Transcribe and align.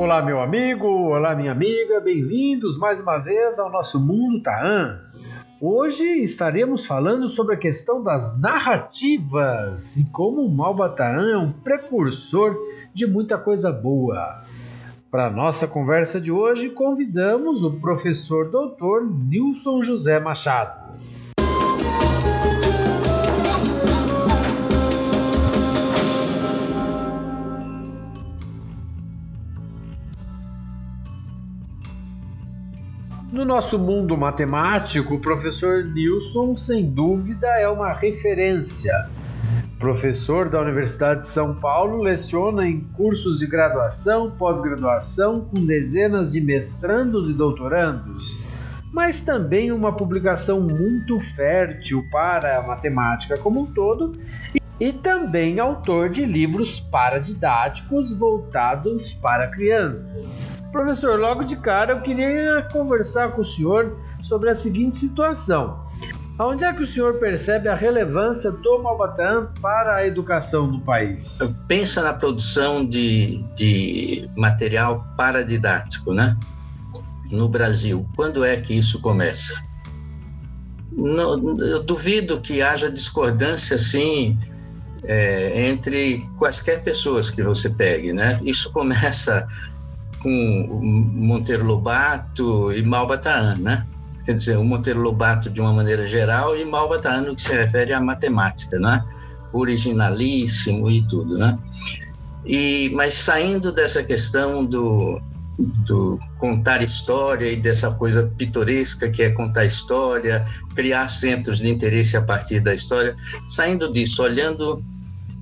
Olá, 0.00 0.22
meu 0.22 0.40
amigo, 0.40 0.86
olá, 0.86 1.34
minha 1.34 1.52
amiga, 1.52 2.00
bem-vindos 2.00 2.78
mais 2.78 3.00
uma 3.00 3.18
vez 3.18 3.58
ao 3.58 3.70
nosso 3.70 4.00
Mundo 4.00 4.42
Taan. 4.42 4.98
Hoje 5.60 6.04
estaremos 6.22 6.86
falando 6.86 7.28
sobre 7.28 7.54
a 7.54 7.58
questão 7.58 8.02
das 8.02 8.40
narrativas 8.40 9.98
e 9.98 10.04
como 10.06 10.40
o 10.40 10.50
Malbataan 10.50 11.30
é 11.30 11.36
um 11.36 11.52
precursor 11.52 12.56
de 12.94 13.06
muita 13.06 13.36
coisa 13.36 13.70
boa. 13.70 14.40
Para 15.10 15.26
a 15.26 15.30
nossa 15.30 15.68
conversa 15.68 16.18
de 16.18 16.32
hoje, 16.32 16.70
convidamos 16.70 17.62
o 17.62 17.72
professor 17.72 18.50
doutor 18.50 19.04
Nilson 19.04 19.82
José 19.82 20.18
Machado. 20.18 20.94
No 33.32 33.44
nosso 33.44 33.78
mundo 33.78 34.16
matemático, 34.16 35.14
o 35.14 35.20
professor 35.20 35.84
Nilson, 35.84 36.56
sem 36.56 36.90
dúvida, 36.90 37.46
é 37.46 37.68
uma 37.68 37.92
referência. 37.92 38.92
Professor 39.78 40.50
da 40.50 40.60
Universidade 40.60 41.20
de 41.20 41.28
São 41.28 41.54
Paulo, 41.54 42.02
leciona 42.02 42.66
em 42.66 42.80
cursos 42.80 43.38
de 43.38 43.46
graduação, 43.46 44.32
pós-graduação, 44.32 45.42
com 45.42 45.64
dezenas 45.64 46.32
de 46.32 46.40
mestrandos 46.40 47.30
e 47.30 47.32
doutorandos, 47.32 48.36
mas 48.92 49.20
também 49.20 49.70
uma 49.70 49.92
publicação 49.92 50.60
muito 50.60 51.20
fértil 51.20 52.04
para 52.10 52.58
a 52.58 52.66
matemática 52.66 53.38
como 53.38 53.60
um 53.60 53.66
todo 53.66 54.18
e 54.80 54.94
também 54.94 55.60
autor 55.60 56.08
de 56.08 56.24
livros 56.24 56.80
paradidáticos 56.80 58.12
voltados 58.14 59.12
para 59.12 59.48
crianças. 59.48 60.66
Professor, 60.72 61.20
logo 61.20 61.44
de 61.44 61.56
cara 61.56 61.92
eu 61.92 62.00
queria 62.00 62.66
conversar 62.72 63.32
com 63.32 63.42
o 63.42 63.44
senhor 63.44 63.94
sobre 64.22 64.48
a 64.48 64.54
seguinte 64.54 64.96
situação. 64.96 65.78
Onde 66.38 66.64
é 66.64 66.72
que 66.72 66.82
o 66.82 66.86
senhor 66.86 67.20
percebe 67.20 67.68
a 67.68 67.74
relevância 67.74 68.50
do 68.50 68.82
Malbatã 68.82 69.48
para 69.60 69.96
a 69.96 70.06
educação 70.06 70.72
do 70.72 70.80
país? 70.80 71.38
Pensa 71.68 72.02
na 72.02 72.14
produção 72.14 72.82
de, 72.86 73.44
de 73.54 74.26
material 74.34 75.06
paradidático, 75.18 76.14
né? 76.14 76.34
No 77.30 77.46
Brasil, 77.46 78.08
quando 78.16 78.42
é 78.42 78.58
que 78.58 78.72
isso 78.72 79.02
começa? 79.02 79.62
eu 80.96 81.82
duvido 81.82 82.40
que 82.40 82.60
haja 82.60 82.90
discordância 82.90 83.76
assim 83.76 84.36
é, 85.04 85.68
entre 85.68 86.28
quaisquer 86.38 86.82
pessoas 86.82 87.30
que 87.30 87.42
você 87.42 87.70
pegue, 87.70 88.12
né? 88.12 88.40
Isso 88.44 88.70
começa 88.72 89.46
com 90.22 90.80
Monteiro 91.12 91.64
Lobato 91.64 92.72
e 92.72 92.82
Malbataan, 92.82 93.54
né? 93.58 93.86
Quer 94.24 94.34
dizer, 94.34 94.58
o 94.58 94.64
Monteiro 94.64 95.00
Lobato 95.00 95.48
de 95.48 95.60
uma 95.60 95.72
maneira 95.72 96.06
geral 96.06 96.56
e 96.56 96.64
Malbataan 96.64 97.22
no 97.22 97.34
que 97.34 97.42
se 97.42 97.52
refere 97.52 97.92
à 97.92 98.00
matemática, 98.00 98.78
né? 98.78 99.04
Originalíssimo 99.52 100.90
e 100.90 101.02
tudo, 101.08 101.38
né? 101.38 101.58
E, 102.44 102.90
mas 102.94 103.14
saindo 103.14 103.72
dessa 103.72 104.02
questão 104.02 104.64
do, 104.64 105.20
do 105.86 106.18
contar 106.38 106.82
história 106.82 107.50
e 107.50 107.56
dessa 107.56 107.90
coisa 107.90 108.30
pitoresca 108.36 109.08
que 109.10 109.22
é 109.22 109.30
contar 109.30 109.64
história, 109.64 110.44
criar 110.74 111.08
centros 111.08 111.58
de 111.58 111.68
interesse 111.68 112.16
a 112.16 112.22
partir 112.22 112.60
da 112.60 112.74
história. 112.74 113.16
Saindo 113.48 113.92
disso, 113.92 114.22
olhando 114.22 114.84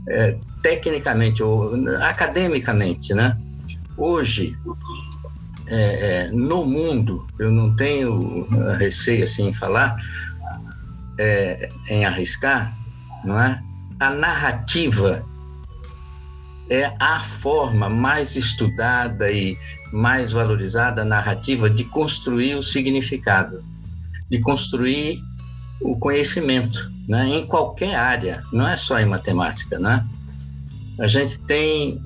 é, 0.09 0.37
tecnicamente 0.63 1.43
ou 1.43 1.73
academicamente, 2.03 3.15
né? 3.15 3.37
Hoje, 3.97 4.57
é, 5.67 6.27
é, 6.27 6.31
no 6.33 6.65
mundo, 6.65 7.27
eu 7.39 7.51
não 7.51 7.75
tenho 7.77 8.47
receio 8.79 9.25
assim 9.25 9.49
em 9.49 9.53
falar, 9.53 9.97
é, 11.19 11.69
em 11.89 12.05
arriscar, 12.05 12.73
não 13.25 13.41
é? 13.41 13.61
A 14.01 14.11
narrativa 14.11 15.25
é 16.71 16.93
a 16.99 17.21
forma 17.21 17.89
mais 17.89 18.37
estudada 18.37 19.31
e 19.31 19.57
mais 19.93 20.33
valorizada 20.33 21.05
narrativa 21.05 21.69
de 21.71 21.85
construir 21.85 22.55
o 22.55 22.63
significado, 22.63 23.65
de 24.31 24.39
construir 24.41 25.19
o 25.81 25.97
conhecimento, 25.99 26.91
né? 27.09 27.27
em 27.29 27.47
qualquer 27.47 27.95
área, 27.95 28.41
não 28.53 28.69
é 28.69 28.77
só 28.77 28.99
em 28.99 29.07
matemática. 29.07 29.79
Né? 29.79 30.07
A 31.01 31.07
gente 31.07 31.39
tem 31.41 32.01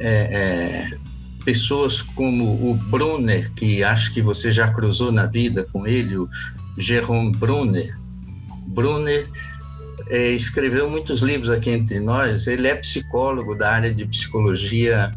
é, 0.00 0.08
é, 0.08 0.98
pessoas 1.44 2.00
como 2.00 2.70
o 2.70 2.74
Brunner, 2.74 3.52
que 3.52 3.84
acho 3.84 4.12
que 4.14 4.22
você 4.22 4.50
já 4.50 4.68
cruzou 4.68 5.12
na 5.12 5.26
vida 5.26 5.66
com 5.72 5.86
ele, 5.86 6.16
o 6.16 6.28
Jerome 6.78 7.32
Brunner. 7.32 7.94
Brunner 8.68 9.28
é, 10.08 10.30
escreveu 10.30 10.88
muitos 10.88 11.20
livros 11.20 11.50
aqui 11.50 11.70
entre 11.70 12.00
nós, 12.00 12.46
ele 12.46 12.68
é 12.68 12.74
psicólogo 12.74 13.54
da 13.54 13.70
área 13.70 13.94
de 13.94 14.04
psicologia 14.06 15.12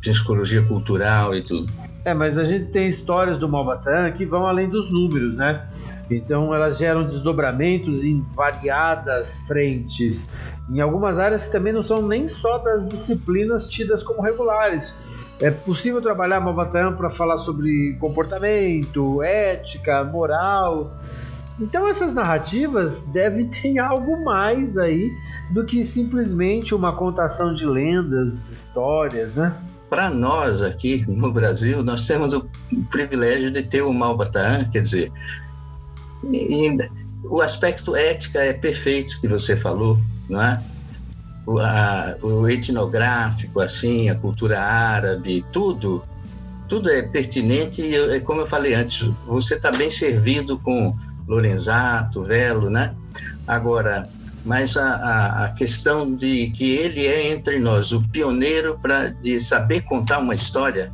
psicologia 0.00 0.62
cultural 0.62 1.34
e 1.34 1.42
tudo. 1.42 1.72
É, 2.04 2.12
mas 2.12 2.36
a 2.36 2.44
gente 2.44 2.66
tem 2.66 2.88
histórias 2.88 3.38
do 3.38 3.48
Malbatã 3.48 4.10
que 4.10 4.26
vão 4.26 4.46
além 4.46 4.68
dos 4.68 4.90
números, 4.90 5.34
né? 5.34 5.66
Então 6.10 6.52
elas 6.54 6.78
geram 6.78 7.04
desdobramentos 7.04 8.02
em 8.02 8.20
variadas 8.34 9.40
frentes, 9.46 10.32
em 10.68 10.80
algumas 10.80 11.18
áreas 11.18 11.44
que 11.44 11.52
também 11.52 11.72
não 11.72 11.82
são 11.82 12.06
nem 12.06 12.28
só 12.28 12.58
das 12.58 12.86
disciplinas 12.88 13.68
tidas 13.68 14.02
como 14.02 14.20
regulares. 14.20 14.94
É 15.40 15.50
possível 15.50 16.00
trabalhar 16.00 16.40
Malbatã 16.40 16.92
para 16.92 17.10
falar 17.10 17.38
sobre 17.38 17.96
comportamento, 17.98 19.22
ética, 19.22 20.04
moral. 20.04 20.92
Então 21.62 21.86
essas 21.86 22.12
narrativas 22.12 23.02
devem 23.02 23.46
ter 23.46 23.78
algo 23.78 24.24
mais 24.24 24.76
aí 24.76 25.16
do 25.50 25.64
que 25.64 25.84
simplesmente 25.84 26.74
uma 26.74 26.92
contação 26.92 27.54
de 27.54 27.64
lendas, 27.64 28.50
histórias, 28.50 29.34
né? 29.34 29.54
Para 29.88 30.10
nós 30.10 30.60
aqui 30.60 31.04
no 31.06 31.30
Brasil, 31.30 31.84
nós 31.84 32.04
temos 32.06 32.32
o 32.32 32.48
privilégio 32.90 33.50
de 33.50 33.62
ter 33.62 33.82
o 33.82 33.92
Malbatã, 33.92 34.64
quer 34.72 34.80
dizer, 34.80 35.12
o 37.24 37.40
aspecto 37.40 37.94
ética 37.94 38.40
é 38.40 38.52
perfeito 38.52 39.20
que 39.20 39.28
você 39.28 39.56
falou, 39.56 39.98
não 40.28 40.42
é? 40.42 40.60
O, 41.46 41.58
a, 41.58 42.16
o 42.22 42.48
etnográfico, 42.48 43.60
assim, 43.60 44.08
a 44.08 44.14
cultura 44.14 44.60
árabe, 44.60 45.44
tudo, 45.52 46.02
tudo 46.68 46.88
é 46.90 47.02
pertinente 47.02 47.82
e, 47.82 47.94
é 47.94 48.18
como 48.18 48.40
eu 48.40 48.46
falei 48.46 48.74
antes, 48.74 49.02
você 49.26 49.54
está 49.54 49.70
bem 49.70 49.90
servido 49.90 50.58
com 50.58 50.96
Lorenzato, 51.32 52.22
Velo, 52.22 52.68
né? 52.68 52.94
Agora, 53.46 54.06
mas 54.44 54.76
a, 54.76 54.94
a, 54.96 55.44
a, 55.44 55.48
questão 55.52 56.14
de 56.14 56.50
que 56.50 56.72
ele 56.72 57.06
é 57.06 57.32
entre 57.32 57.58
nós 57.58 57.90
o 57.90 58.02
pioneiro 58.08 58.78
para 58.80 59.08
de 59.08 59.40
saber 59.40 59.80
contar 59.82 60.18
uma 60.18 60.34
história, 60.34 60.92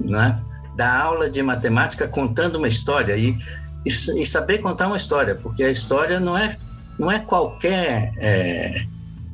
né? 0.00 0.40
Da 0.76 1.00
aula 1.00 1.30
de 1.30 1.42
matemática 1.42 2.08
contando 2.08 2.56
uma 2.56 2.66
história 2.66 3.16
e, 3.16 3.38
e, 3.86 3.88
e, 3.88 4.26
saber 4.26 4.58
contar 4.58 4.88
uma 4.88 4.96
história, 4.96 5.36
porque 5.36 5.62
a 5.62 5.70
história 5.70 6.18
não 6.18 6.36
é 6.36 6.56
não 6.98 7.10
é 7.10 7.20
qualquer 7.20 8.12
é, 8.18 8.84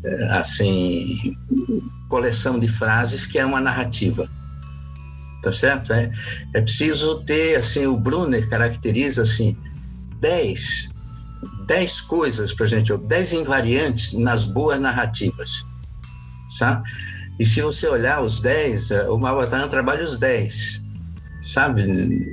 é, 0.05 0.25
assim 0.33 1.37
coleção 2.09 2.59
de 2.59 2.69
frases 2.69 3.25
que 3.25 3.39
é 3.39 3.47
uma 3.47 3.61
narrativa, 3.61 4.29
tá 5.43 5.51
certo? 5.53 5.93
É, 5.93 6.13
é 6.55 6.61
preciso 6.61 7.23
ter 7.25 7.57
assim 7.57 7.87
o 7.87 7.97
Brunner 7.97 8.49
caracteriza 8.49 9.23
assim 9.23 9.57
dez 10.21 10.91
10 11.67 12.01
coisas 12.03 12.53
para 12.53 12.67
gente, 12.67 12.97
10 12.97 13.33
invariantes 13.35 14.13
nas 14.13 14.45
boas 14.45 14.81
narrativas, 14.81 15.65
sabe? 16.51 16.89
E 17.39 17.45
se 17.45 17.61
você 17.61 17.87
olhar 17.87 18.23
os 18.23 18.41
10, 18.41 18.91
eh, 18.91 19.09
o 19.09 19.19
Malbatana 19.19 19.69
trabalha 19.69 20.03
os 20.03 20.19
10, 20.19 20.83
sabe? 21.43 21.83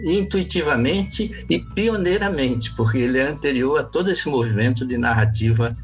Intuitivamente 0.06 1.46
e 1.50 1.60
pioneiramente, 1.60 2.74
porque 2.75 3.00
ele 3.00 3.19
é 3.19 3.28
anterior 3.28 3.80
a 3.80 3.84
todo 3.84 4.10
esse 4.10 4.30
movimento 4.30 4.86
de 4.88 4.98
narrativa 4.98 5.75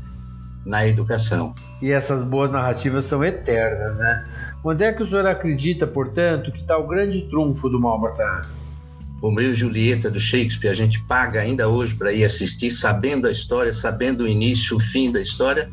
na 0.65 0.87
educação. 0.87 1.53
E 1.81 1.91
essas 1.91 2.23
boas 2.23 2.51
narrativas 2.51 3.05
são 3.05 3.23
eternas, 3.23 3.97
né? 3.97 4.25
Onde 4.63 4.83
é 4.83 4.93
que 4.93 5.03
o 5.03 5.07
senhor 5.07 5.25
acredita, 5.25 5.87
portanto, 5.87 6.51
que 6.51 6.59
está 6.59 6.77
o 6.77 6.87
grande 6.87 7.21
trunfo 7.29 7.69
do 7.69 7.79
Malbatana? 7.79 8.41
Romeu 9.21 9.51
e 9.51 9.55
Julieta 9.55 10.09
do 10.09 10.19
Shakespeare, 10.19 10.69
a 10.69 10.73
gente 10.73 11.01
paga 11.03 11.41
ainda 11.41 11.67
hoje 11.67 11.95
para 11.95 12.11
ir 12.11 12.23
assistir, 12.23 12.69
sabendo 12.69 13.27
a 13.27 13.31
história, 13.31 13.73
sabendo 13.73 14.23
o 14.23 14.27
início, 14.27 14.77
o 14.77 14.79
fim 14.79 15.11
da 15.11 15.21
história, 15.21 15.69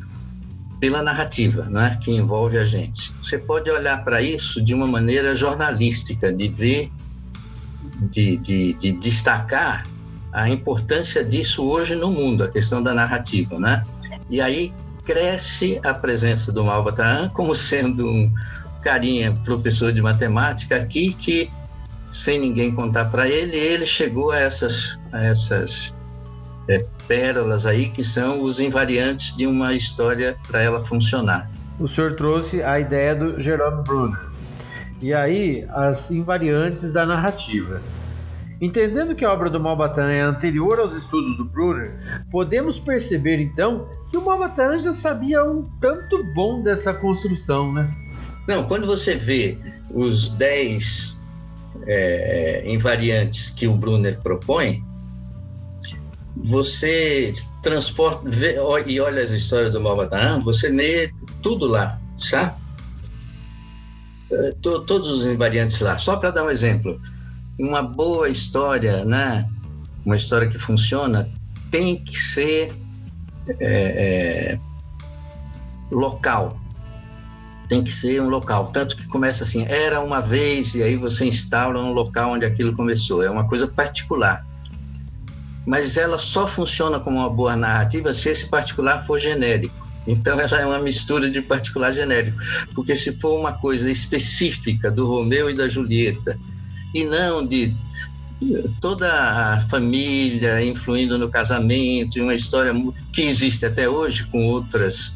pela 0.80 1.02
narrativa, 1.02 1.64
né, 1.64 1.98
que 2.02 2.10
envolve 2.10 2.58
a 2.58 2.64
gente. 2.64 3.12
Você 3.20 3.38
pode 3.38 3.70
olhar 3.70 4.04
para 4.04 4.20
isso 4.20 4.60
de 4.60 4.74
uma 4.74 4.86
maneira 4.86 5.34
jornalística, 5.34 6.32
de 6.32 6.48
ver, 6.48 6.90
de, 8.10 8.36
de, 8.36 8.72
de, 8.74 8.92
destacar 8.92 9.84
a 10.32 10.50
importância 10.50 11.24
disso 11.24 11.64
hoje 11.64 11.94
no 11.94 12.10
mundo, 12.10 12.44
a 12.44 12.48
questão 12.48 12.82
da 12.82 12.92
narrativa, 12.92 13.58
né? 13.58 13.82
E 14.28 14.40
aí 14.40 14.72
cresce 15.04 15.80
a 15.82 15.94
presença 15.94 16.52
do 16.52 16.62
Malbataan 16.62 17.30
como 17.30 17.54
sendo 17.54 18.06
um 18.06 18.30
carinha, 18.82 19.32
professor 19.44 19.92
de 19.92 20.02
matemática 20.02 20.76
aqui, 20.76 21.14
que 21.14 21.50
sem 22.10 22.38
ninguém 22.38 22.74
contar 22.74 23.06
para 23.06 23.28
ele, 23.28 23.56
ele 23.56 23.86
chegou 23.86 24.30
a 24.30 24.38
essas, 24.38 24.98
a 25.12 25.24
essas 25.24 25.94
é, 26.68 26.84
pérolas 27.06 27.66
aí 27.66 27.88
que 27.88 28.02
são 28.02 28.42
os 28.42 28.60
invariantes 28.60 29.36
de 29.36 29.46
uma 29.46 29.74
história 29.74 30.36
para 30.46 30.60
ela 30.60 30.80
funcionar. 30.80 31.50
O 31.78 31.88
senhor 31.88 32.14
trouxe 32.14 32.62
a 32.62 32.80
ideia 32.80 33.14
do 33.14 33.38
Jerome 33.40 33.82
Brunner. 33.82 34.20
E 35.02 35.12
aí, 35.12 35.66
as 35.70 36.10
invariantes 36.10 36.92
da 36.92 37.04
narrativa. 37.04 37.82
Entendendo 38.60 39.14
que 39.14 39.24
a 39.24 39.32
obra 39.32 39.50
do 39.50 39.60
Malbatan 39.60 40.10
é 40.10 40.22
anterior 40.22 40.80
aos 40.80 40.94
estudos 40.94 41.36
do 41.36 41.44
Brunner, 41.44 42.24
podemos 42.30 42.78
perceber 42.78 43.38
então 43.38 43.86
que 44.10 44.16
o 44.16 44.24
Malbatan 44.24 44.78
já 44.78 44.94
sabia 44.94 45.44
um 45.44 45.66
tanto 45.78 46.24
bom 46.32 46.62
dessa 46.62 46.94
construção, 46.94 47.70
né? 47.70 47.86
Não, 48.48 48.64
quando 48.64 48.86
você 48.86 49.14
vê 49.14 49.58
os 49.90 50.30
10 50.30 51.15
é, 51.86 52.62
invariantes 52.66 53.50
que 53.50 53.66
o 53.66 53.74
Brunner 53.74 54.18
propõe, 54.20 54.82
você 56.36 57.32
transporta 57.62 58.28
vê, 58.28 58.56
e 58.86 59.00
olha 59.00 59.22
as 59.22 59.30
histórias 59.30 59.72
do 59.72 59.80
Malbatan, 59.80 60.40
você 60.40 60.68
lê 60.68 61.10
tudo 61.42 61.66
lá, 61.66 61.98
sabe? 62.18 62.54
É, 64.30 64.54
todos 64.60 65.08
os 65.08 65.26
invariantes 65.26 65.80
lá. 65.80 65.96
Só 65.98 66.16
para 66.16 66.30
dar 66.30 66.44
um 66.44 66.50
exemplo, 66.50 67.00
uma 67.58 67.82
boa 67.82 68.28
história, 68.28 69.04
né? 69.04 69.48
Uma 70.04 70.16
história 70.16 70.48
que 70.48 70.58
funciona 70.58 71.28
tem 71.70 71.96
que 71.96 72.18
ser 72.18 72.72
é, 73.48 73.56
é, 73.60 74.58
local. 75.90 76.58
Tem 77.68 77.82
que 77.82 77.92
ser 77.92 78.20
um 78.22 78.28
local. 78.28 78.70
Tanto 78.72 78.96
que 78.96 79.06
começa 79.08 79.44
assim, 79.44 79.64
era 79.68 80.00
uma 80.00 80.20
vez, 80.20 80.74
e 80.74 80.82
aí 80.82 80.96
você 80.96 81.26
instala 81.26 81.82
um 81.82 81.92
local 81.92 82.32
onde 82.32 82.44
aquilo 82.44 82.74
começou. 82.74 83.22
É 83.22 83.30
uma 83.30 83.48
coisa 83.48 83.66
particular. 83.66 84.46
Mas 85.66 85.96
ela 85.96 86.16
só 86.16 86.46
funciona 86.46 87.00
como 87.00 87.18
uma 87.18 87.28
boa 87.28 87.56
narrativa 87.56 88.14
se 88.14 88.28
esse 88.28 88.48
particular 88.48 89.04
for 89.04 89.18
genérico. 89.18 89.86
Então 90.06 90.38
ela 90.38 90.60
é 90.60 90.64
uma 90.64 90.78
mistura 90.78 91.28
de 91.28 91.42
particular 91.42 91.92
genérico. 91.92 92.38
Porque 92.74 92.94
se 92.94 93.12
for 93.12 93.38
uma 93.38 93.52
coisa 93.52 93.90
específica 93.90 94.90
do 94.90 95.06
Romeu 95.06 95.50
e 95.50 95.54
da 95.54 95.68
Julieta, 95.68 96.38
e 96.94 97.04
não 97.04 97.44
de 97.44 97.74
toda 98.80 99.10
a 99.10 99.60
família 99.62 100.62
influindo 100.62 101.18
no 101.18 101.28
casamento, 101.28 102.18
e 102.18 102.22
uma 102.22 102.34
história 102.34 102.72
que 103.12 103.22
existe 103.22 103.66
até 103.66 103.88
hoje 103.88 104.24
com 104.26 104.46
outras 104.46 105.15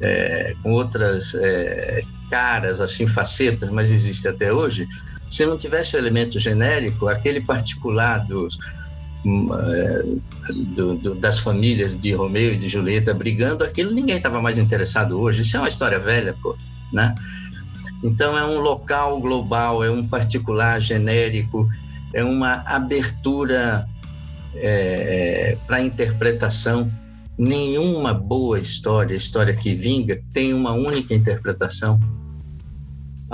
é, 0.00 0.54
com 0.62 0.72
outras 0.72 1.34
é, 1.34 2.02
caras, 2.30 2.80
assim, 2.80 3.06
facetas, 3.06 3.70
mas 3.70 3.90
existe 3.90 4.26
até 4.26 4.52
hoje, 4.52 4.88
se 5.30 5.44
não 5.46 5.56
tivesse 5.56 5.96
o 5.96 5.98
elemento 5.98 6.38
genérico, 6.38 7.08
aquele 7.08 7.40
particular 7.40 8.24
dos, 8.26 8.58
é, 9.26 10.04
do, 10.74 10.94
do, 10.94 11.14
das 11.14 11.38
famílias 11.38 11.98
de 11.98 12.12
Romeu 12.12 12.54
e 12.54 12.58
de 12.58 12.68
Julieta 12.68 13.14
brigando, 13.14 13.64
aquilo 13.64 13.90
ninguém 13.90 14.16
estava 14.16 14.40
mais 14.40 14.58
interessado 14.58 15.20
hoje. 15.20 15.42
Isso 15.42 15.56
é 15.56 15.60
uma 15.60 15.68
história 15.68 15.98
velha, 15.98 16.36
pô, 16.42 16.56
né? 16.92 17.14
Então 18.02 18.36
é 18.36 18.44
um 18.44 18.60
local 18.60 19.18
global, 19.20 19.82
é 19.82 19.90
um 19.90 20.06
particular 20.06 20.80
genérico, 20.80 21.68
é 22.12 22.22
uma 22.22 22.62
abertura 22.66 23.88
é, 24.54 25.52
é 25.52 25.58
para 25.66 25.80
interpretação. 25.80 26.88
Nenhuma 27.36 28.14
boa 28.14 28.60
história, 28.60 29.14
história 29.14 29.54
que 29.54 29.74
vinga, 29.74 30.22
tem 30.32 30.54
uma 30.54 30.72
única 30.72 31.14
interpretação 31.14 32.00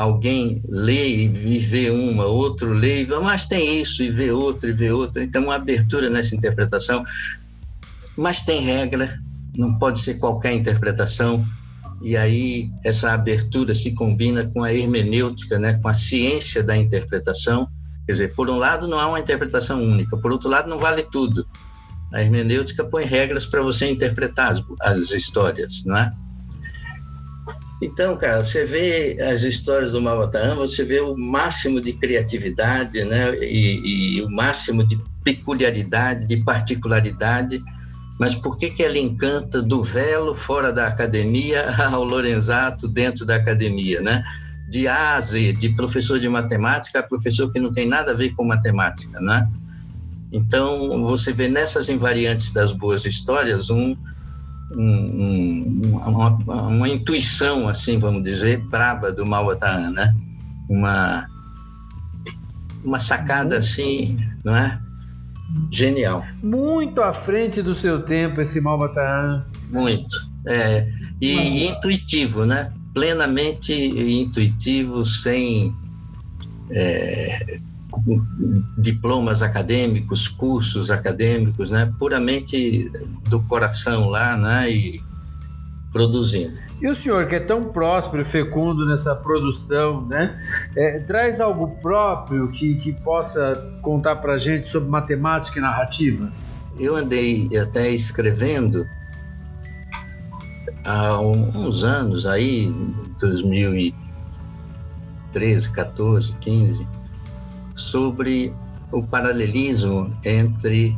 alguém 0.00 0.62
lê 0.66 1.26
e 1.26 1.58
vê 1.58 1.90
uma, 1.90 2.24
outro 2.24 2.72
lê, 2.72 3.06
mas 3.22 3.46
tem 3.46 3.80
isso 3.80 4.02
e 4.02 4.10
vê 4.10 4.30
outro 4.30 4.70
e 4.70 4.72
vê 4.72 4.90
outro. 4.90 5.22
Então, 5.22 5.44
uma 5.44 5.56
abertura 5.56 6.08
nessa 6.08 6.34
interpretação, 6.34 7.04
mas 8.16 8.42
tem 8.42 8.60
regra, 8.62 9.18
não 9.56 9.78
pode 9.78 10.00
ser 10.00 10.14
qualquer 10.14 10.54
interpretação. 10.54 11.44
E 12.00 12.16
aí 12.16 12.70
essa 12.82 13.12
abertura 13.12 13.74
se 13.74 13.92
combina 13.92 14.46
com 14.46 14.62
a 14.62 14.72
hermenêutica, 14.72 15.58
né, 15.58 15.74
com 15.74 15.88
a 15.88 15.94
ciência 15.94 16.62
da 16.62 16.74
interpretação. 16.74 17.68
Quer 18.06 18.12
dizer, 18.12 18.34
por 18.34 18.48
um 18.48 18.56
lado 18.56 18.88
não 18.88 18.98
há 18.98 19.06
uma 19.06 19.20
interpretação 19.20 19.82
única, 19.82 20.16
por 20.16 20.32
outro 20.32 20.48
lado 20.48 20.68
não 20.68 20.78
vale 20.78 21.02
tudo. 21.02 21.46
A 22.12 22.20
hermenêutica 22.20 22.84
põe 22.84 23.04
regras 23.04 23.46
para 23.46 23.62
você 23.62 23.88
interpretar 23.88 24.52
as, 24.52 24.62
as 24.80 25.10
histórias, 25.10 25.84
não 25.84 25.96
é? 25.96 26.12
Então, 27.82 28.14
cara, 28.16 28.44
você 28.44 28.64
vê 28.64 29.16
as 29.22 29.42
histórias 29.42 29.92
do 29.92 30.02
Mavatarã, 30.02 30.54
você 30.54 30.84
vê 30.84 31.00
o 31.00 31.16
máximo 31.16 31.80
de 31.80 31.94
criatividade, 31.94 33.02
né? 33.04 33.34
E, 33.36 34.18
e, 34.18 34.22
o 34.22 34.28
máximo 34.28 34.86
de 34.86 34.98
peculiaridade, 35.24 36.26
de 36.26 36.44
particularidade. 36.44 37.62
Mas 38.18 38.34
por 38.34 38.58
que, 38.58 38.68
que 38.68 38.82
ela 38.82 38.98
encanta 38.98 39.62
do 39.62 39.82
velo 39.82 40.34
fora 40.34 40.70
da 40.70 40.86
academia 40.86 41.74
ao 41.90 42.04
Lorenzato 42.04 42.86
dentro 42.86 43.24
da 43.24 43.36
academia, 43.36 44.02
né? 44.02 44.22
De 44.68 44.86
A 44.86 45.18
de 45.18 45.70
professor 45.70 46.20
de 46.20 46.28
matemática 46.28 47.00
a 47.00 47.02
professor 47.02 47.50
que 47.50 47.58
não 47.58 47.72
tem 47.72 47.88
nada 47.88 48.12
a 48.12 48.14
ver 48.14 48.34
com 48.34 48.44
matemática, 48.44 49.18
né? 49.20 49.48
Então, 50.32 51.02
você 51.04 51.32
vê 51.32 51.48
nessas 51.48 51.88
invariantes 51.88 52.52
das 52.52 52.72
boas 52.72 53.04
histórias 53.04 53.68
um, 53.68 53.96
um, 54.72 55.80
um, 55.84 55.96
uma, 56.06 56.28
uma, 56.68 56.88
intuição, 56.88 57.68
assim, 57.68 57.98
vamos 57.98 58.22
dizer, 58.22 58.58
braba 58.68 59.10
do 59.10 59.26
Mauataan, 59.26 59.90
né? 59.90 60.14
Uma, 60.68 61.26
uma 62.84 63.00
sacada, 63.00 63.58
assim, 63.58 64.18
não 64.44 64.54
é? 64.54 64.78
Genial. 65.72 66.24
Muito 66.42 67.02
à 67.02 67.12
frente 67.12 67.60
do 67.60 67.74
seu 67.74 68.02
tempo 68.02 68.40
esse 68.40 68.60
Mauataan. 68.60 69.44
Muito. 69.70 70.30
É, 70.46 70.88
e, 71.20 71.32
e 71.32 71.68
intuitivo, 71.68 72.46
né? 72.46 72.72
Plenamente 72.94 73.72
intuitivo, 73.72 75.04
sem... 75.04 75.74
É, 76.70 77.58
diplomas 78.76 79.42
acadêmicos, 79.42 80.28
cursos 80.28 80.90
acadêmicos, 80.90 81.70
né, 81.70 81.92
puramente 81.98 82.90
do 83.28 83.40
coração 83.42 84.08
lá, 84.08 84.36
né, 84.36 84.70
e 84.70 85.00
produzindo. 85.92 86.56
E 86.80 86.88
o 86.88 86.94
senhor, 86.94 87.26
que 87.26 87.34
é 87.34 87.40
tão 87.40 87.64
próspero 87.64 88.22
e 88.22 88.24
fecundo 88.24 88.86
nessa 88.86 89.14
produção, 89.14 90.06
né, 90.06 90.40
é, 90.76 91.00
traz 91.00 91.40
algo 91.40 91.76
próprio 91.82 92.48
que, 92.48 92.76
que 92.76 92.92
possa 92.92 93.54
contar 93.82 94.16
para 94.16 94.38
gente 94.38 94.68
sobre 94.68 94.88
matemática 94.88 95.58
e 95.58 95.62
narrativa? 95.62 96.32
Eu 96.78 96.96
andei 96.96 97.50
até 97.58 97.90
escrevendo 97.90 98.86
há 100.84 101.20
uns 101.20 101.84
anos 101.84 102.26
aí, 102.26 102.72
2013, 103.20 105.72
14, 105.72 106.34
15, 106.40 106.86
sobre 107.80 108.52
o 108.92 109.02
paralelismo 109.02 110.14
entre 110.24 110.96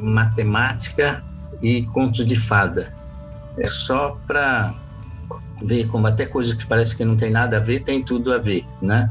matemática 0.00 1.22
e 1.62 1.82
contos 1.84 2.24
de 2.24 2.36
fada. 2.36 2.92
É 3.58 3.68
só 3.68 4.18
para 4.26 4.74
ver 5.62 5.86
como 5.88 6.06
até 6.06 6.26
coisas 6.26 6.54
que 6.54 6.66
parece 6.66 6.96
que 6.96 7.04
não 7.04 7.16
tem 7.16 7.30
nada 7.30 7.56
a 7.56 7.60
ver, 7.60 7.82
tem 7.82 8.02
tudo 8.02 8.32
a 8.32 8.38
ver, 8.38 8.64
né? 8.82 9.10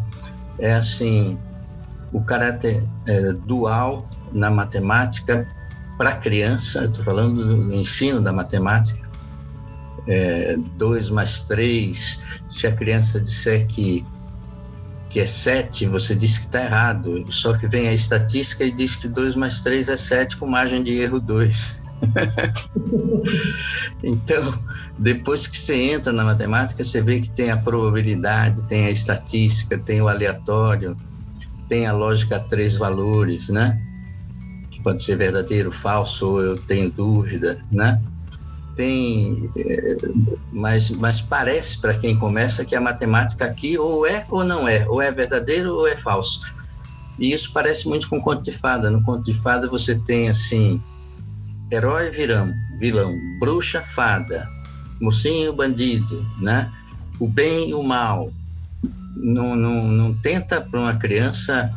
É 0.59 0.75
assim, 0.75 1.37
o 2.13 2.21
caráter 2.21 2.83
é, 3.07 3.33
dual 3.33 4.07
na 4.31 4.51
matemática 4.51 5.47
para 5.97 6.15
criança, 6.15 6.85
estou 6.85 7.03
falando 7.03 7.65
do 7.65 7.73
ensino 7.73 8.21
da 8.21 8.31
matemática, 8.31 9.05
é, 10.07 10.55
dois 10.77 11.09
mais 11.09 11.43
três, 11.43 12.21
se 12.49 12.67
a 12.67 12.71
criança 12.71 13.19
disser 13.19 13.65
que 13.65 14.05
que 15.15 15.21
é 15.21 15.25
7, 15.25 15.85
você 15.85 16.13
diz 16.13 16.37
que 16.37 16.47
está 16.47 16.65
errado. 16.65 17.25
Só 17.31 17.57
que 17.57 17.69
vem 17.69 17.87
a 17.87 17.93
estatística 17.93 18.65
e 18.65 18.71
diz 18.71 18.97
que 18.97 19.07
2 19.07 19.37
mais 19.37 19.61
3 19.61 19.87
é 19.87 19.95
7 19.95 20.35
com 20.35 20.45
margem 20.45 20.83
de 20.83 20.91
erro 20.91 21.21
2. 21.21 21.85
então, 24.03 24.59
depois 24.99 25.47
que 25.47 25.57
você 25.57 25.73
entra 25.73 26.11
na 26.11 26.25
matemática, 26.25 26.83
você 26.83 27.01
vê 27.01 27.21
que 27.21 27.29
tem 27.29 27.49
a 27.49 27.55
probabilidade, 27.55 28.61
tem 28.63 28.87
a 28.87 28.91
estatística, 28.91 29.77
tem 29.77 30.01
o 30.01 30.09
aleatório, 30.09 30.97
tem 31.69 31.87
a 31.87 31.93
lógica 31.93 32.35
a 32.35 32.41
três 32.41 32.75
valores, 32.75 33.47
né? 33.47 33.81
Que 34.69 34.83
pode 34.83 35.01
ser 35.01 35.15
verdadeiro, 35.15 35.71
falso, 35.71 36.27
ou 36.27 36.41
eu 36.41 36.57
tenho 36.57 36.91
dúvida, 36.91 37.63
né? 37.71 38.01
Tem, 38.75 39.49
é, 39.57 39.97
mas, 40.51 40.89
mas 40.91 41.21
parece 41.21 41.79
para 41.79 41.93
quem 41.93 42.17
começa 42.17 42.65
que 42.65 42.75
a 42.75 42.81
matemática 42.81 43.45
aqui 43.45 43.77
ou 43.77 44.05
é 44.05 44.25
ou 44.29 44.43
não 44.43 44.67
é, 44.67 44.87
ou 44.87 45.01
é 45.01 45.11
verdadeiro 45.11 45.73
ou 45.73 45.87
é 45.87 45.95
falso. 45.95 46.41
E 47.17 47.31
isso 47.31 47.51
parece 47.53 47.87
muito 47.87 48.09
com 48.09 48.21
conto 48.21 48.43
de 48.43 48.51
fada. 48.51 48.89
No 48.91 49.01
conto 49.03 49.23
de 49.23 49.33
fada 49.33 49.69
você 49.69 49.95
tem 49.95 50.29
assim, 50.29 50.81
herói 51.71 52.09
virão, 52.09 52.53
vilão, 52.77 53.15
bruxa, 53.39 53.81
fada, 53.81 54.47
mocinho, 54.99 55.53
bandido, 55.53 56.25
né? 56.41 56.71
O 57.19 57.27
bem 57.27 57.69
e 57.69 57.73
o 57.73 57.81
mal, 57.81 58.31
não, 59.15 59.55
não, 59.55 59.87
não 59.87 60.13
tenta 60.13 60.59
para 60.59 60.79
uma 60.79 60.95
criança 60.95 61.73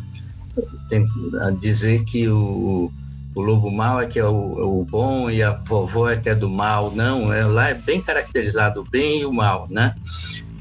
dizer 1.61 2.05
que 2.05 2.29
o, 2.29 2.91
o 3.39 3.41
lobo 3.41 3.71
mau 3.71 4.01
é 4.01 4.07
que 4.07 4.19
é 4.19 4.25
o, 4.25 4.81
o, 4.81 4.85
bom 4.85 5.31
e 5.31 5.45
a 5.45 5.53
vovó 5.53 6.11
é 6.11 6.17
que 6.17 6.29
é 6.29 6.35
do 6.35 6.51
mal. 6.51 6.91
Não, 6.91 7.33
é, 7.33 7.45
lá 7.45 7.69
é 7.69 7.75
bem 7.75 8.03
caracterizado 8.03 8.81
o 8.81 8.85
bem 8.91 9.21
e 9.21 9.27
o 9.27 9.33
mal, 9.33 9.69
né? 9.71 9.95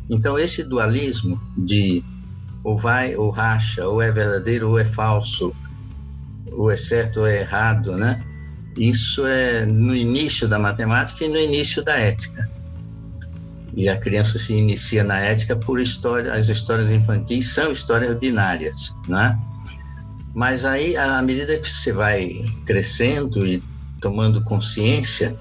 Então, 0.07 0.38
esse 0.38 0.63
dualismo 0.63 1.39
de 1.57 2.03
ou 2.63 2.77
vai 2.77 3.15
ou 3.15 3.31
racha, 3.31 3.88
ou 3.88 4.00
é 4.00 4.12
verdadeiro 4.12 4.69
ou 4.69 4.77
é 4.77 4.86
falso, 4.86 5.55
ou 6.51 6.69
é 6.69 6.77
certo 6.77 7.22
ou 7.22 7.27
é 7.27 7.39
errado, 7.39 7.93
né? 7.93 8.24
Isso 8.77 9.25
é 9.25 9.65
no 9.65 9.96
início 9.96 10.48
da 10.48 10.60
matemática 10.60 11.25
e 11.25 11.29
no 11.29 11.38
início 11.39 11.84
da 11.84 11.98
ética. 11.98 12.48
E 13.74 13.89
a 13.89 13.98
criança 13.98 14.38
se 14.38 14.53
inicia 14.53 15.03
na 15.03 15.19
ética 15.19 15.55
por 15.55 15.79
história, 15.79 16.31
as 16.31 16.48
histórias 16.48 16.91
infantis 16.91 17.50
são 17.50 17.72
histórias 17.72 18.15
binárias, 18.19 18.93
né? 19.07 19.36
Mas 20.38 20.65
aí, 20.65 20.96
à 20.96 21.20
medida 21.20 21.58
que 21.58 21.67
você 21.67 21.91
vai 21.91 22.46
crescendo 22.63 23.44
e 23.44 23.60
tomando 24.00 24.44
consciência, 24.44 25.36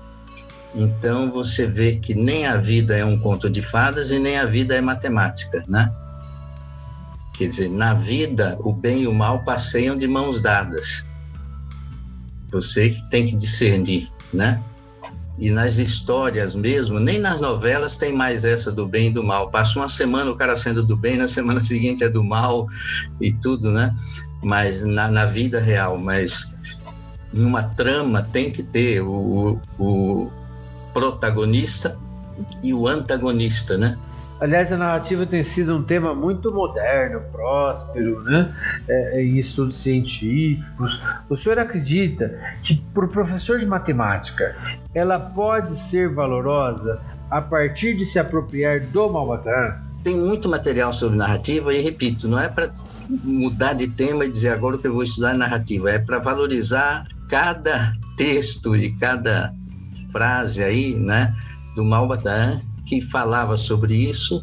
então 0.74 1.30
você 1.30 1.66
vê 1.66 1.96
que 1.96 2.14
nem 2.14 2.46
a 2.46 2.56
vida 2.56 2.96
é 2.96 3.04
um 3.04 3.18
conto 3.20 3.50
de 3.50 3.60
fadas 3.60 4.10
e 4.10 4.18
nem 4.18 4.38
a 4.38 4.46
vida 4.46 4.74
é 4.74 4.80
matemática, 4.80 5.62
né? 5.68 5.92
Quer 7.34 7.48
dizer, 7.48 7.68
na 7.68 7.92
vida, 7.92 8.56
o 8.60 8.72
bem 8.72 9.02
e 9.02 9.06
o 9.06 9.12
mal 9.12 9.44
passeiam 9.44 9.98
de 9.98 10.08
mãos 10.08 10.40
dadas. 10.40 11.04
Você 12.48 12.96
tem 13.10 13.26
que 13.26 13.36
discernir, 13.36 14.10
né? 14.32 14.62
E 15.38 15.50
nas 15.50 15.78
histórias 15.78 16.54
mesmo, 16.54 16.98
nem 16.98 17.18
nas 17.18 17.40
novelas 17.40 17.96
tem 17.96 18.12
mais 18.12 18.44
essa 18.44 18.72
do 18.72 18.86
bem 18.86 19.08
e 19.08 19.12
do 19.12 19.22
mal. 19.22 19.50
Passa 19.50 19.78
uma 19.78 19.88
semana 19.88 20.30
o 20.30 20.36
cara 20.36 20.56
sendo 20.56 20.82
do 20.82 20.96
bem, 20.96 21.16
na 21.16 21.28
semana 21.28 21.60
seguinte 21.62 22.02
é 22.02 22.08
do 22.08 22.24
mal 22.24 22.66
e 23.20 23.32
tudo, 23.32 23.70
né? 23.70 23.94
Mas 24.42 24.82
na, 24.82 25.08
na 25.08 25.26
vida 25.26 25.60
real, 25.60 25.98
mas 25.98 26.54
numa 27.32 27.62
trama 27.62 28.22
tem 28.32 28.50
que 28.50 28.62
ter 28.62 29.02
o, 29.02 29.60
o 29.78 30.30
protagonista 30.92 31.96
e 32.62 32.72
o 32.72 32.88
antagonista, 32.88 33.76
né? 33.76 33.98
Aliás, 34.38 34.70
a 34.70 34.76
narrativa 34.76 35.24
tem 35.24 35.42
sido 35.42 35.74
um 35.74 35.82
tema 35.82 36.14
muito 36.14 36.52
moderno, 36.52 37.22
próspero, 37.32 38.22
né? 38.22 38.54
É, 38.86 39.22
em 39.22 39.38
estudos 39.38 39.78
científicos. 39.78 41.02
O 41.28 41.36
senhor 41.36 41.58
acredita 41.58 42.38
que, 42.62 42.76
para 42.92 43.06
o 43.06 43.08
professor 43.08 43.58
de 43.58 43.64
matemática, 43.64 44.54
ela 44.96 45.20
pode 45.20 45.76
ser 45.76 46.08
valorosa 46.14 46.98
a 47.30 47.42
partir 47.42 47.94
de 47.94 48.06
se 48.06 48.18
apropriar 48.18 48.80
do 48.80 49.12
Malbatã? 49.12 49.78
Tem 50.02 50.16
muito 50.16 50.48
material 50.48 50.90
sobre 50.90 51.18
narrativa 51.18 51.74
e, 51.74 51.82
repito, 51.82 52.26
não 52.26 52.38
é 52.38 52.48
para 52.48 52.72
mudar 53.22 53.74
de 53.74 53.88
tema 53.88 54.24
e 54.24 54.30
dizer 54.30 54.54
agora 54.54 54.78
que 54.78 54.86
eu 54.86 54.94
vou 54.94 55.02
estudar 55.02 55.34
é 55.34 55.36
narrativa, 55.36 55.90
é 55.90 55.98
para 55.98 56.18
valorizar 56.18 57.06
cada 57.28 57.92
texto 58.16 58.74
e 58.74 58.90
cada 58.96 59.52
frase 60.10 60.64
aí, 60.64 60.94
né, 60.94 61.30
do 61.74 61.84
Malbatã 61.84 62.58
que 62.86 63.02
falava 63.02 63.58
sobre 63.58 63.94
isso, 63.94 64.42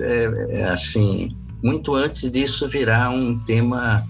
é, 0.00 0.58
é, 0.58 0.64
assim, 0.64 1.34
muito 1.64 1.94
antes 1.94 2.30
disso 2.30 2.68
virar 2.68 3.08
um 3.08 3.40
tema 3.46 4.04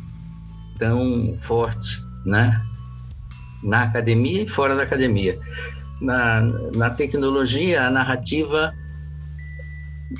tão 0.76 1.37
forte, 1.38 2.02
né? 2.25 2.52
Na 3.62 3.82
academia 3.82 4.42
e 4.42 4.48
fora 4.48 4.76
da 4.76 4.82
academia. 4.82 5.38
Na, 6.00 6.42
na 6.74 6.90
tecnologia, 6.90 7.86
a 7.86 7.90
narrativa 7.90 8.72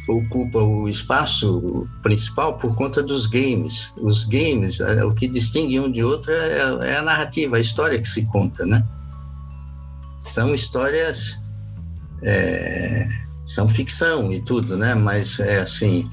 ocupa 0.09 0.59
o 0.59 0.89
espaço 0.89 1.89
principal 2.03 2.59
por 2.59 2.75
conta 2.75 3.03
dos 3.03 3.27
games. 3.27 3.93
Os 3.99 4.25
games, 4.25 4.81
o 4.81 5.15
que 5.15 5.29
distingue 5.29 5.81
um 5.81 5.91
de 5.91 6.03
outro 6.03 6.33
é, 6.33 6.89
é 6.89 6.97
a 6.97 7.03
narrativa, 7.03 7.57
a 7.57 7.61
história 7.61 7.99
que 7.99 8.09
se 8.09 8.27
conta, 8.27 8.67
né? 8.67 8.85
São 10.21 10.53
histórias 10.53 11.43
é, 12.23 13.09
são 13.47 13.69
ficção 13.69 14.33
e 14.33 14.43
tudo, 14.43 14.77
né? 14.77 14.95
Mas 14.95 15.41
é 15.41 15.61
assim, 15.61 16.09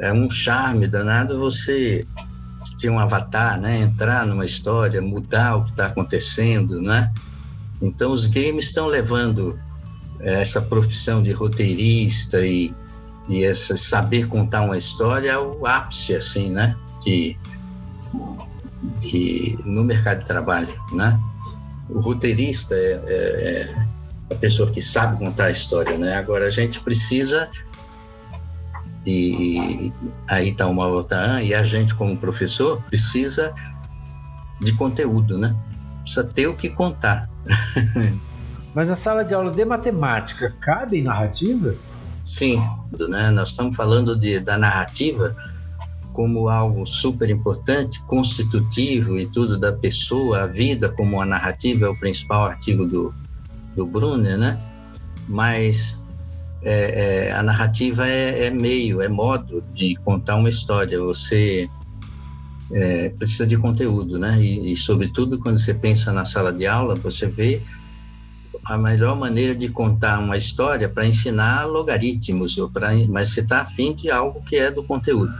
é 0.00 0.12
um 0.12 0.30
charme 0.30 0.86
danado 0.86 1.38
você 1.38 2.04
ter 2.78 2.90
um 2.90 2.98
avatar, 2.98 3.60
né? 3.60 3.78
Entrar 3.78 4.26
numa 4.26 4.44
história, 4.44 5.02
mudar 5.02 5.56
o 5.56 5.64
que 5.64 5.70
está 5.70 5.86
acontecendo, 5.86 6.80
né? 6.80 7.12
Então 7.80 8.12
os 8.12 8.26
games 8.26 8.66
estão 8.66 8.86
levando 8.86 9.58
é, 10.20 10.40
essa 10.40 10.60
profissão 10.60 11.22
de 11.22 11.32
roteirista 11.32 12.44
e, 12.44 12.72
e 13.28 13.44
essa 13.44 13.76
saber 13.76 14.28
contar 14.28 14.62
uma 14.62 14.78
história 14.78 15.34
ao 15.34 15.66
ápice, 15.66 16.14
assim, 16.14 16.50
né? 16.50 16.76
Que, 17.02 17.36
que 19.00 19.58
no 19.64 19.84
mercado 19.84 20.20
de 20.20 20.26
trabalho, 20.26 20.74
né? 20.92 21.18
O 21.88 22.00
roteirista 22.00 22.74
é, 22.74 23.02
é, 23.06 23.74
é 24.30 24.34
a 24.34 24.34
pessoa 24.36 24.70
que 24.70 24.82
sabe 24.82 25.18
contar 25.18 25.46
a 25.46 25.50
história, 25.50 25.96
né? 25.96 26.14
Agora 26.16 26.46
a 26.46 26.50
gente 26.50 26.80
precisa 26.80 27.48
e 29.08 29.92
aí 30.26 30.50
está 30.50 30.66
uma 30.66 30.86
outra 30.86 31.42
e 31.42 31.54
a 31.54 31.62
gente 31.62 31.94
como 31.94 32.16
professor 32.16 32.82
precisa 32.82 33.54
de 34.60 34.72
conteúdo, 34.74 35.38
né? 35.38 35.56
Precisa 36.02 36.24
ter 36.24 36.46
o 36.46 36.54
que 36.54 36.68
contar. 36.68 37.28
Mas 38.74 38.90
a 38.90 38.96
sala 38.96 39.24
de 39.24 39.32
aula 39.32 39.50
de 39.50 39.64
matemática 39.64 40.54
cabe 40.60 40.98
em 40.98 41.02
narrativas? 41.02 41.94
Sim, 42.22 42.62
né? 43.08 43.30
Nós 43.30 43.50
estamos 43.50 43.74
falando 43.74 44.14
de, 44.14 44.40
da 44.40 44.58
narrativa 44.58 45.34
como 46.12 46.48
algo 46.48 46.84
super 46.84 47.30
importante, 47.30 48.02
constitutivo 48.02 49.16
e 49.18 49.26
tudo 49.26 49.58
da 49.58 49.72
pessoa, 49.72 50.42
a 50.42 50.46
vida 50.46 50.90
como 50.90 51.16
uma 51.16 51.24
narrativa 51.24 51.86
é 51.86 51.88
o 51.88 51.98
principal 51.98 52.44
artigo 52.44 52.86
do, 52.86 53.14
do 53.74 53.86
Brunner, 53.86 54.36
né? 54.36 54.58
Mas 55.28 55.98
é, 56.62 57.28
é, 57.28 57.32
a 57.32 57.42
narrativa 57.42 58.08
é, 58.08 58.46
é, 58.46 58.50
meio, 58.50 59.00
é 59.00 59.08
modo 59.08 59.62
de 59.72 59.94
contar 59.96 60.36
uma 60.36 60.48
história. 60.48 60.98
Você 61.00 61.68
é, 62.72 63.10
precisa 63.10 63.46
de 63.46 63.56
conteúdo, 63.56 64.18
né? 64.18 64.40
E, 64.40 64.72
e, 64.72 64.76
sobretudo, 64.76 65.38
quando 65.38 65.58
você 65.58 65.72
pensa 65.72 66.12
na 66.12 66.24
sala 66.24 66.52
de 66.52 66.66
aula, 66.66 66.94
você 66.94 67.26
vê 67.26 67.62
a 68.64 68.76
melhor 68.76 69.16
maneira 69.16 69.54
de 69.54 69.68
contar 69.68 70.18
uma 70.18 70.36
história 70.36 70.88
para 70.88 71.06
ensinar 71.06 71.64
logaritmos, 71.66 72.58
ou 72.58 72.68
pra, 72.68 72.90
mas 73.08 73.30
você 73.30 73.40
está 73.40 73.60
afim 73.60 73.94
de 73.94 74.10
algo 74.10 74.42
que 74.42 74.56
é 74.56 74.70
do 74.70 74.82
conteúdo. 74.82 75.32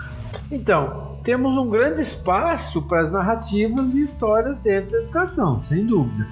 Então, 0.51 1.19
temos 1.25 1.57
um 1.59 1.69
grande 1.69 2.01
espaço 2.01 2.81
para 2.83 3.03
as 3.03 3.13
narrativas 3.13 3.95
e 3.95 4.03
histórias 4.03 4.57
dentro 4.59 4.93
da 4.93 4.99
educação, 4.99 5.63
sem 5.63 5.85
dúvida. 5.85 6.27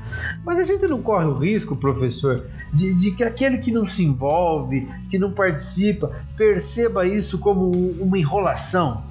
Mas 0.45 0.59
a 0.59 0.63
gente 0.63 0.87
não 0.87 1.03
corre 1.03 1.25
o 1.25 1.35
risco, 1.39 1.77
professor, 1.77 2.47
de, 2.73 2.95
de, 2.95 3.11
que 3.13 3.25
aquele 3.25 3.59
que 3.59 3.71
não 3.71 3.87
se 3.87 4.05
envolve, 4.05 4.89
que 5.11 5.19
não 5.19 5.33
participa, 5.33 6.13
perceba 6.37 7.07
isso 7.07 7.39
como 7.39 7.71
uma 7.71 8.19
enrolação? 8.19 9.03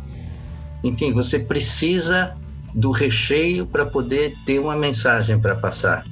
Enfim, 0.83 1.13
você 1.13 1.39
precisa 1.39 2.35
do 2.73 2.91
recheio 2.91 3.65
para 3.65 3.85
poder 3.85 4.35
ter 4.45 4.59
uma 4.59 4.75
mensagem 4.75 5.39
para 5.39 5.55
passar. 5.55 6.03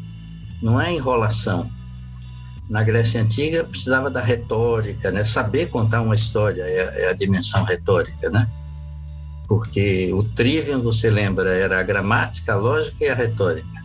Não 0.61 0.79
é 0.79 0.93
enrolação. 0.93 1.69
Na 2.69 2.81
Grécia 2.81 3.21
Antiga 3.21 3.63
precisava 3.65 4.09
da 4.09 4.21
retórica, 4.21 5.11
né? 5.11 5.23
Saber 5.23 5.67
contar 5.67 6.01
uma 6.01 6.15
história 6.15 6.63
é, 6.63 7.03
é 7.03 7.09
a 7.09 7.13
dimensão 7.13 7.63
retórica, 7.63 8.29
né? 8.29 8.47
porque 9.47 10.11
o 10.11 10.23
trivium, 10.23 10.81
você 10.81 11.11
lembra, 11.11 11.49
era 11.53 11.79
a 11.79 11.83
gramática, 11.83 12.53
a 12.53 12.55
lógica 12.55 13.05
e 13.05 13.07
a 13.07 13.13
retórica. 13.13 13.82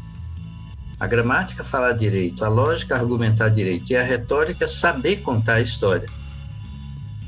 A 0.99 1.07
gramática 1.07 1.63
falar 1.63 1.93
direito, 1.93 2.45
a 2.45 2.49
lógica 2.49 2.97
argumentar 2.97 3.49
direito 3.49 3.91
e 3.91 3.97
a 3.97 4.03
retórica 4.03 4.67
saber 4.67 5.19
contar 5.19 5.55
a 5.55 5.61
história. 5.61 6.09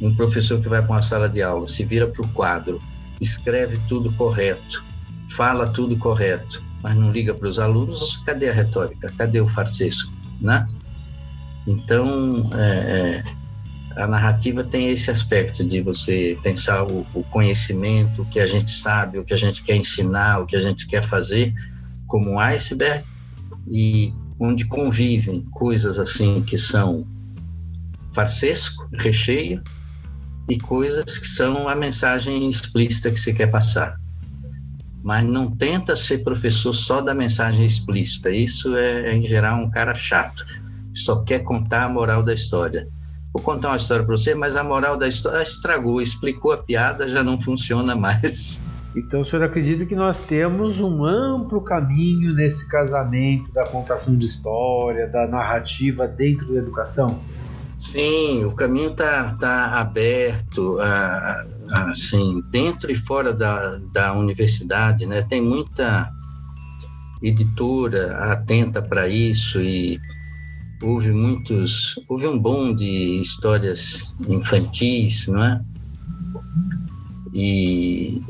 Um 0.00 0.14
professor 0.14 0.60
que 0.60 0.68
vai 0.68 0.82
para 0.82 0.90
uma 0.90 1.02
sala 1.02 1.28
de 1.28 1.42
aula, 1.42 1.68
se 1.68 1.84
vira 1.84 2.06
para 2.06 2.22
o 2.22 2.28
quadro, 2.28 2.80
escreve 3.20 3.78
tudo 3.88 4.12
correto, 4.14 4.82
fala 5.30 5.68
tudo 5.68 5.96
correto, 5.96 6.62
mas 6.82 6.96
não 6.96 7.12
liga 7.12 7.34
para 7.34 7.46
os 7.46 7.58
alunos, 7.58 8.22
cadê 8.24 8.48
a 8.48 8.52
retórica? 8.52 9.12
Cadê 9.16 9.40
o 9.40 9.46
farsesco? 9.46 10.12
Né? 10.40 10.66
Então, 11.66 12.50
é, 12.54 13.24
é 13.24 13.40
a 13.96 14.06
narrativa 14.06 14.62
tem 14.62 14.90
esse 14.90 15.10
aspecto 15.10 15.64
de 15.64 15.80
você 15.80 16.38
pensar 16.42 16.84
o, 16.84 17.06
o, 17.12 17.24
conhecimento, 17.24 18.22
o 18.22 18.24
que 18.24 18.38
a 18.38 18.46
gente 18.46 18.70
sabe, 18.70 19.18
o 19.18 19.24
que 19.24 19.34
a 19.34 19.36
gente 19.36 19.62
quer 19.62 19.76
ensinar, 19.76 20.40
o 20.40 20.46
que 20.46 20.56
a 20.56 20.60
gente 20.60 20.86
quer 20.86 21.02
fazer, 21.02 21.52
como 22.06 22.30
um 22.30 22.40
iceberg, 22.40 23.04
e 23.68 24.12
onde 24.38 24.64
convivem 24.66 25.42
coisas 25.52 25.98
assim 25.98 26.42
que 26.42 26.56
são 26.56 27.06
farsesco, 28.12 28.88
recheio, 28.92 29.62
e 30.48 30.58
coisas 30.58 31.18
que 31.18 31.28
são 31.28 31.68
a 31.68 31.74
mensagem 31.74 32.48
explícita 32.48 33.10
que 33.10 33.20
você 33.20 33.32
quer 33.32 33.50
passar. 33.50 33.96
Mas 35.02 35.24
não 35.24 35.50
tenta 35.50 35.94
ser 35.94 36.18
professor 36.18 36.74
só 36.74 37.00
da 37.00 37.14
mensagem 37.14 37.64
explícita. 37.64 38.30
Isso 38.30 38.76
é, 38.76 39.14
em 39.14 39.26
geral, 39.28 39.62
um 39.62 39.70
cara 39.70 39.94
chato. 39.94 40.44
Só 40.92 41.22
quer 41.22 41.40
contar 41.40 41.84
a 41.84 41.88
moral 41.88 42.22
da 42.22 42.34
história 42.34 42.88
vou 43.32 43.42
contar 43.42 43.68
uma 43.68 43.76
história 43.76 44.04
para 44.04 44.16
você, 44.16 44.34
mas 44.34 44.56
a 44.56 44.64
moral 44.64 44.96
da 44.96 45.08
história 45.08 45.42
estragou, 45.42 46.00
explicou 46.00 46.52
a 46.52 46.58
piada, 46.58 47.08
já 47.08 47.22
não 47.22 47.40
funciona 47.40 47.94
mais. 47.94 48.58
Então 48.94 49.20
o 49.20 49.24
senhor 49.24 49.44
acredita 49.44 49.86
que 49.86 49.94
nós 49.94 50.24
temos 50.24 50.80
um 50.80 51.04
amplo 51.04 51.60
caminho 51.60 52.34
nesse 52.34 52.68
casamento 52.68 53.52
da 53.52 53.64
contação 53.66 54.16
de 54.16 54.26
história, 54.26 55.06
da 55.06 55.28
narrativa 55.28 56.08
dentro 56.08 56.52
da 56.52 56.58
educação? 56.58 57.20
Sim, 57.78 58.44
o 58.44 58.52
caminho 58.52 58.90
está 58.90 59.34
tá 59.36 59.80
aberto, 59.80 60.78
assim, 61.70 62.42
dentro 62.50 62.90
e 62.90 62.94
fora 62.94 63.32
da, 63.32 63.78
da 63.92 64.12
universidade, 64.12 65.06
né? 65.06 65.22
Tem 65.22 65.40
muita 65.40 66.10
editora 67.22 68.32
atenta 68.32 68.82
para 68.82 69.08
isso 69.08 69.60
e 69.60 69.98
houve 70.82 71.12
muitos, 71.12 71.94
houve 72.08 72.26
um 72.26 72.38
bom 72.38 72.74
de 72.74 73.20
histórias 73.22 74.14
infantis, 74.28 75.26
não 75.28 75.42
é? 75.42 75.60
E, 77.32 78.22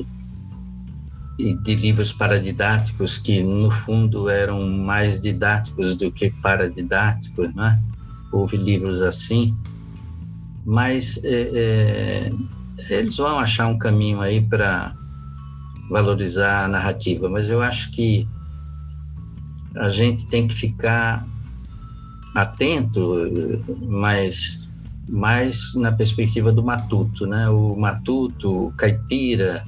de 1.63 1.75
livros 1.75 2.13
paradidáticos 2.13 3.19
que 3.19 3.43
no 3.43 3.71
fundo 3.71 4.29
eram 4.29 4.67
mais 4.69 5.21
didáticos 5.21 5.97
do 5.97 6.11
que 6.11 6.31
paradidáticos, 6.43 7.55
não 7.55 7.67
é? 7.67 7.79
Houve 8.33 8.57
livros 8.57 9.01
assim, 9.03 9.55
mas 10.65 11.21
é, 11.25 12.31
é, 12.89 12.95
eles 12.95 13.17
vão 13.17 13.39
achar 13.39 13.67
um 13.67 13.79
caminho 13.79 14.21
aí 14.21 14.41
para 14.41 14.93
valorizar 15.91 16.65
a 16.65 16.69
narrativa, 16.69 17.29
mas 17.29 17.49
eu 17.49 17.61
acho 17.61 17.91
que 17.91 18.27
a 19.77 19.91
gente 19.91 20.27
tem 20.29 20.47
que 20.47 20.55
ficar 20.55 21.27
atento, 22.35 23.19
mas 23.89 24.69
mais 25.09 25.75
na 25.75 25.91
perspectiva 25.91 26.53
do 26.53 26.63
matuto, 26.63 27.27
né? 27.27 27.49
O 27.49 27.77
matuto, 27.77 28.69
o 28.69 28.73
caipira, 28.73 29.65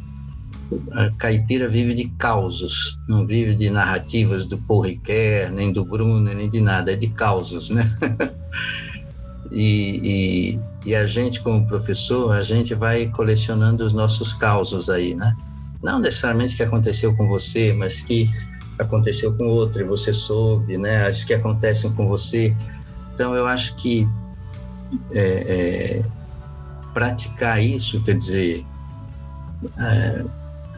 a 0.92 1.10
caipira 1.18 1.68
vive 1.68 1.94
de 1.94 2.08
causos, 2.18 2.98
não 3.08 3.26
vive 3.26 3.54
de 3.54 3.70
narrativas 3.70 4.44
do 4.44 4.58
Paul 4.58 4.82
Ricoeur, 4.82 5.50
nem 5.50 5.72
do 5.72 5.84
Bruno, 5.84 6.20
nem 6.20 6.48
de 6.48 6.60
nada, 6.60 6.92
é 6.92 6.96
de 6.96 7.08
causos, 7.08 7.70
né? 7.70 7.84
e, 9.50 10.58
e, 10.84 10.88
e, 10.90 10.94
a 10.94 11.06
gente, 11.06 11.40
como 11.40 11.66
professor, 11.66 12.32
a 12.32 12.42
gente 12.42 12.74
vai 12.74 13.06
colecionando 13.06 13.84
os 13.84 13.92
nossos 13.92 14.32
causos 14.32 14.88
aí, 14.88 15.14
né? 15.14 15.36
Não 15.82 15.98
necessariamente 15.98 16.56
que 16.56 16.62
aconteceu 16.62 17.14
com 17.16 17.26
você, 17.26 17.72
mas 17.72 18.00
que 18.00 18.30
aconteceu 18.78 19.34
com 19.34 19.44
outro 19.44 19.80
e 19.80 19.84
você 19.84 20.12
soube, 20.12 20.78
né? 20.78 21.06
As 21.06 21.24
que 21.24 21.34
acontecem 21.34 21.92
com 21.92 22.06
você. 22.06 22.54
Então, 23.14 23.34
eu 23.34 23.46
acho 23.46 23.74
que 23.76 24.06
é, 25.12 26.00
é, 26.00 26.04
praticar 26.92 27.62
isso, 27.62 28.02
quer 28.02 28.16
dizer, 28.16 28.64
é, 29.78 30.24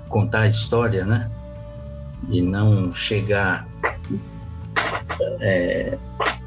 contar 0.09 0.43
a 0.43 0.47
história, 0.47 1.05
né? 1.05 1.31
E 2.29 2.41
não 2.41 2.93
chegar 2.93 3.67
é, 5.41 5.99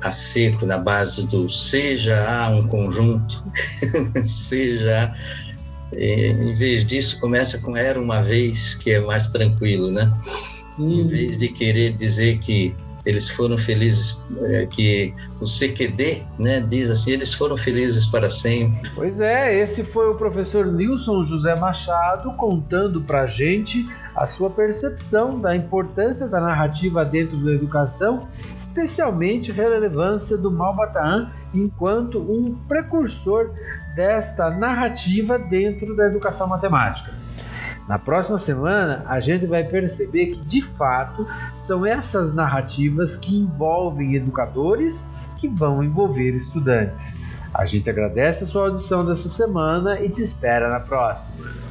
a 0.01 0.11
seco 0.11 0.65
na 0.65 0.77
base 0.77 1.27
do 1.27 1.49
seja 1.49 2.29
há 2.29 2.49
um 2.49 2.67
conjunto, 2.67 3.43
seja 4.23 5.13
em 5.93 6.53
vez 6.53 6.85
disso 6.85 7.19
começa 7.19 7.59
com 7.59 7.77
era 7.77 7.99
uma 7.99 8.21
vez 8.21 8.73
que 8.75 8.91
é 8.91 8.99
mais 8.99 9.29
tranquilo, 9.29 9.89
né? 9.89 10.11
em 10.79 11.05
vez 11.07 11.37
de 11.37 11.47
querer 11.49 11.93
dizer 11.93 12.39
que 12.39 12.75
eles 13.07 13.29
foram 13.29 13.57
felizes, 13.57 14.21
é, 14.41 14.65
que 14.65 15.13
o 15.39 15.45
CQD 15.45 16.23
né, 16.37 16.59
diz 16.59 16.91
assim, 16.91 17.11
eles 17.11 17.33
foram 17.33 17.55
felizes 17.55 18.05
para 18.05 18.29
sempre. 18.29 18.91
Pois 18.93 19.21
é, 19.21 19.57
esse 19.57 19.81
foi 19.81 20.09
o 20.09 20.15
professor 20.15 20.65
Nilson 20.65 21.23
José 21.23 21.55
Machado 21.57 22.35
contando 22.35 22.99
para 22.99 23.25
gente 23.25 23.85
a 24.13 24.27
sua 24.27 24.49
percepção 24.49 25.39
da 25.39 25.55
importância 25.55 26.27
da 26.27 26.41
narrativa 26.41 27.05
dentro 27.05 27.37
da 27.37 27.53
educação, 27.53 28.27
especialmente 28.59 29.53
relevância 29.53 30.37
do 30.37 30.51
Malbataan 30.51 31.31
enquanto 31.53 32.19
um 32.19 32.55
precursor 32.67 33.51
desta 33.95 34.49
narrativa 34.49 35.39
dentro 35.39 35.95
da 35.95 36.07
educação 36.07 36.45
matemática. 36.45 37.13
Na 37.87 37.97
próxima 37.97 38.37
semana, 38.37 39.03
a 39.07 39.19
gente 39.19 39.45
vai 39.45 39.63
perceber 39.63 40.27
que, 40.27 40.39
de 40.39 40.61
fato, 40.61 41.25
são 41.55 41.85
essas 41.85 42.33
narrativas 42.33 43.15
que 43.15 43.37
envolvem 43.37 44.15
educadores 44.15 45.05
que 45.37 45.47
vão 45.47 45.81
envolver 45.81 46.31
estudantes. 46.31 47.19
A 47.53 47.63
gente 47.63 47.89
agradece 47.89 48.43
a 48.43 48.47
sua 48.47 48.67
audição 48.67 49.05
dessa 49.05 49.29
semana 49.29 50.01
e 50.01 50.09
te 50.09 50.21
espera 50.21 50.69
na 50.69 50.79
próxima. 50.79 51.66